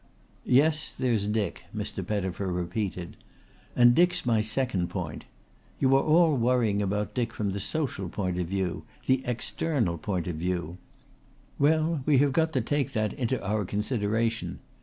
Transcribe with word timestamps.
"Yes, 0.47 0.91
there's 0.97 1.27
Dick," 1.27 1.65
Mr. 1.75 2.03
Pettifer 2.03 2.47
repeated. 2.51 3.17
"And 3.75 3.93
Dick's 3.93 4.25
my 4.25 4.41
second 4.41 4.87
point. 4.89 5.25
You 5.79 5.95
are 5.95 6.01
all 6.01 6.35
worrying 6.35 6.81
about 6.81 7.13
Dick 7.13 7.31
from 7.31 7.51
the 7.51 7.59
social 7.59 8.09
point 8.09 8.39
of 8.39 8.47
view 8.47 8.83
the 9.05 9.21
external 9.27 9.99
point 9.99 10.25
of 10.25 10.37
view. 10.37 10.79
Well, 11.59 12.01
we 12.07 12.17
have 12.17 12.33
got 12.33 12.51
to 12.53 12.61
take 12.61 12.93
that 12.93 13.13
into 13.13 13.39
our 13.45 13.63
consideration. 13.63 14.57